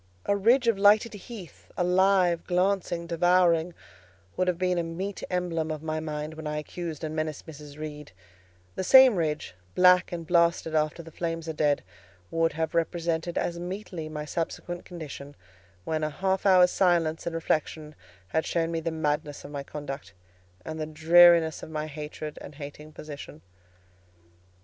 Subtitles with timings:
[0.25, 3.75] A ridge of lighted heath, alive, glancing, devouring,
[4.35, 7.77] would have been a meet emblem of my mind when I accused and menaced Mrs.
[7.77, 8.11] Reed:
[8.73, 11.83] the same ridge, black and blasted after the flames are dead,
[12.31, 15.35] would have represented as meetly my subsequent condition,
[15.83, 17.93] when half an hour's silence and reflection
[18.29, 20.15] had shown me the madness of my conduct,
[20.65, 23.43] and the dreariness of my hated and hating position.